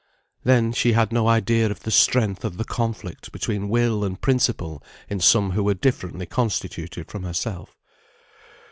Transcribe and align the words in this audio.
Then, 0.43 0.71
she 0.71 0.93
had 0.93 1.11
no 1.11 1.27
idea 1.27 1.69
of 1.69 1.81
the 1.81 1.91
strength 1.91 2.43
of 2.43 2.57
the 2.57 2.63
conflict 2.65 3.31
between 3.31 3.69
will 3.69 4.03
and 4.03 4.19
principle 4.19 4.81
in 5.11 5.19
some 5.19 5.51
who 5.51 5.63
were 5.63 5.75
differently 5.75 6.25
constituted 6.25 7.11
from 7.11 7.21
herself. 7.21 7.77